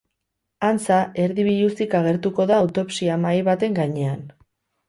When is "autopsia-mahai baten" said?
2.65-3.77